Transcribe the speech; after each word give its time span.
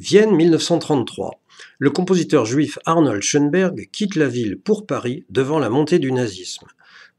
Vienne 0.00 0.34
1933. 0.34 1.40
Le 1.78 1.88
compositeur 1.88 2.46
juif 2.46 2.80
Arnold 2.84 3.22
Schoenberg 3.22 3.88
quitte 3.92 4.16
la 4.16 4.26
ville 4.26 4.58
pour 4.58 4.86
Paris 4.86 5.24
devant 5.30 5.60
la 5.60 5.70
montée 5.70 6.00
du 6.00 6.10
nazisme. 6.10 6.66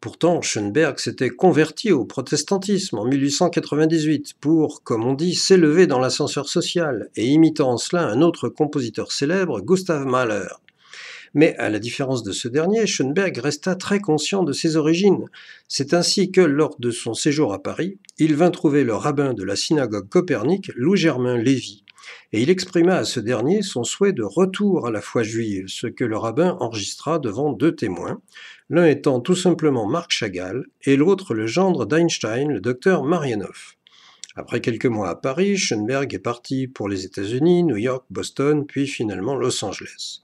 Pourtant, 0.00 0.40
Schoenberg 0.40 0.98
s'était 0.98 1.28
converti 1.28 1.92
au 1.92 2.06
protestantisme 2.06 2.96
en 2.96 3.04
1898 3.04 4.36
pour, 4.40 4.82
comme 4.84 5.04
on 5.04 5.12
dit, 5.12 5.34
s'élever 5.34 5.86
dans 5.86 5.98
l'ascenseur 5.98 6.48
social 6.48 7.10
et 7.14 7.26
imitant 7.26 7.72
en 7.72 7.76
cela 7.76 8.08
un 8.08 8.22
autre 8.22 8.48
compositeur 8.48 9.12
célèbre, 9.12 9.60
Gustav 9.60 10.06
Mahler. 10.06 10.48
Mais 11.34 11.54
à 11.58 11.68
la 11.68 11.78
différence 11.78 12.22
de 12.22 12.32
ce 12.32 12.48
dernier, 12.48 12.86
Schoenberg 12.86 13.36
resta 13.36 13.74
très 13.74 14.00
conscient 14.00 14.44
de 14.44 14.54
ses 14.54 14.76
origines. 14.76 15.26
C'est 15.68 15.92
ainsi 15.92 16.30
que, 16.30 16.40
lors 16.40 16.76
de 16.78 16.90
son 16.90 17.12
séjour 17.12 17.52
à 17.52 17.62
Paris, 17.62 17.98
il 18.16 18.34
vint 18.34 18.50
trouver 18.50 18.82
le 18.82 18.94
rabbin 18.94 19.34
de 19.34 19.44
la 19.44 19.56
synagogue 19.56 20.08
Copernic, 20.08 20.70
Louis-Germain 20.74 21.36
Lévy, 21.36 21.82
et 22.32 22.42
il 22.42 22.50
exprima 22.50 22.96
à 22.96 23.04
ce 23.04 23.20
dernier 23.20 23.62
son 23.62 23.84
souhait 23.84 24.12
de 24.12 24.22
retour 24.22 24.86
à 24.86 24.90
la 24.90 25.00
foi 25.00 25.22
juive, 25.22 25.66
ce 25.68 25.86
que 25.86 26.04
le 26.04 26.16
rabbin 26.16 26.56
enregistra 26.60 27.18
devant 27.18 27.52
deux 27.52 27.74
témoins, 27.74 28.20
l'un 28.70 28.86
étant 28.86 29.20
tout 29.20 29.36
simplement 29.36 29.86
Marc 29.86 30.10
Chagall 30.10 30.66
et 30.84 30.96
l'autre 30.96 31.34
le 31.34 31.46
gendre 31.46 31.86
d'Einstein, 31.86 32.52
le 32.52 32.60
docteur 32.60 33.04
Marianoff. 33.04 33.76
Après 34.34 34.60
quelques 34.60 34.86
mois 34.86 35.10
à 35.10 35.14
Paris, 35.14 35.58
Schoenberg 35.58 36.14
est 36.14 36.18
parti 36.18 36.66
pour 36.66 36.88
les 36.88 37.04
États-Unis, 37.04 37.64
New 37.64 37.76
York, 37.76 38.04
Boston, 38.08 38.64
puis 38.66 38.86
finalement 38.86 39.34
Los 39.34 39.62
Angeles. 39.62 40.22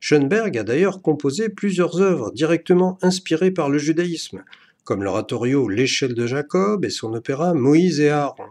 Schoenberg 0.00 0.58
a 0.58 0.64
d'ailleurs 0.64 1.02
composé 1.02 1.48
plusieurs 1.48 2.00
œuvres 2.00 2.32
directement 2.32 2.98
inspirées 3.00 3.52
par 3.52 3.70
le 3.70 3.78
judaïsme, 3.78 4.44
comme 4.82 5.02
l'oratorio 5.02 5.68
L'échelle 5.68 6.14
de 6.14 6.26
Jacob 6.26 6.84
et 6.84 6.90
son 6.90 7.14
opéra 7.14 7.54
Moïse 7.54 8.00
et 8.00 8.10
Aaron. 8.10 8.50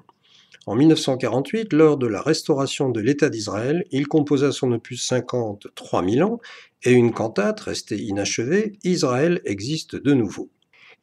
En 0.66 0.76
1948, 0.76 1.74
lors 1.74 1.98
de 1.98 2.08
la 2.08 2.22
restauration 2.22 2.90
de 2.90 3.02
l'État 3.02 3.30
d'Israël, 3.30 3.84
il 3.92 4.08
composa 4.08 4.54
son 4.54 4.72
opus 4.72 5.06
50 5.06 5.68
3000 5.76 6.24
ans 6.24 6.40
et 6.84 6.92
une 6.92 7.12
cantate 7.12 7.60
restée 7.60 8.02
inachevée, 8.02 8.72
Israël 8.86 9.42
existe 9.44 9.98
de 9.98 10.14
nouveau. 10.14 10.50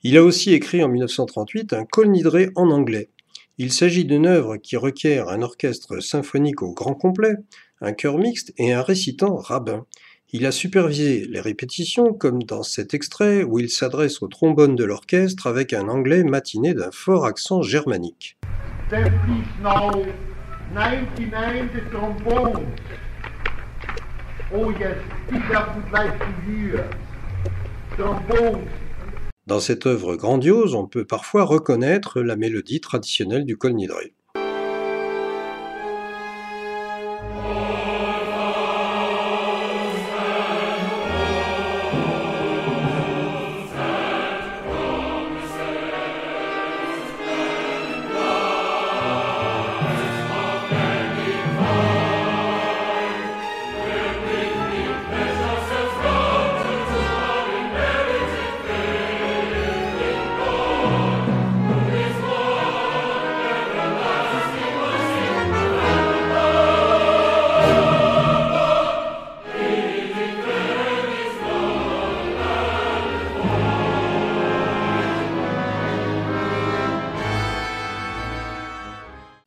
Il 0.02 0.16
a 0.16 0.24
aussi 0.24 0.54
écrit 0.54 0.82
en 0.82 0.88
1938 0.88 1.74
un 1.74 1.84
Kol 1.84 2.08
Nidré 2.08 2.48
en 2.54 2.70
anglais. 2.70 3.10
Il 3.58 3.70
s'agit 3.70 4.06
d'une 4.06 4.24
œuvre 4.24 4.56
qui 4.56 4.78
requiert 4.78 5.28
un 5.28 5.42
orchestre 5.42 6.00
symphonique 6.00 6.62
au 6.62 6.72
grand 6.72 6.94
complet, 6.94 7.34
un 7.82 7.92
chœur 7.92 8.16
mixte 8.16 8.54
et 8.56 8.72
un 8.72 8.80
récitant 8.80 9.36
rabbin. 9.36 9.84
Il 10.32 10.46
a 10.46 10.52
supervisé 10.52 11.26
les 11.28 11.40
répétitions, 11.40 12.14
comme 12.14 12.42
dans 12.44 12.62
cet 12.62 12.94
extrait 12.94 13.42
où 13.42 13.58
il 13.58 13.68
s'adresse 13.68 14.22
au 14.22 14.28
trombone 14.28 14.74
de 14.74 14.84
l'orchestre 14.84 15.48
avec 15.48 15.74
un 15.74 15.88
anglais 15.88 16.24
matiné 16.24 16.72
d'un 16.72 16.92
fort 16.92 17.26
accent 17.26 17.60
germanique. 17.60 18.38
Dans 29.46 29.60
cette 29.60 29.86
œuvre 29.86 30.16
grandiose, 30.16 30.74
on 30.74 30.86
peut 30.86 31.04
parfois 31.04 31.44
reconnaître 31.44 32.20
la 32.20 32.34
mélodie 32.36 32.80
traditionnelle 32.80 33.44
du 33.44 33.56
Kol 33.56 33.74
Nidre. 33.74 34.00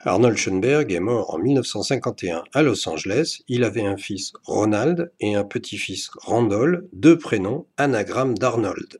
Arnold 0.05 0.35
Schoenberg 0.35 0.91
est 0.91 0.99
mort 0.99 1.33
en 1.33 1.37
1951 1.37 2.43
à 2.53 2.61
Los 2.61 2.89
Angeles. 2.89 3.39
Il 3.47 3.63
avait 3.63 3.85
un 3.85 3.95
fils 3.95 4.33
Ronald 4.43 5.13
et 5.21 5.35
un 5.35 5.45
petit-fils 5.45 6.09
Randall, 6.17 6.89
deux 6.91 7.17
prénoms, 7.17 7.67
anagramme 7.77 8.37
d'Arnold. 8.37 8.99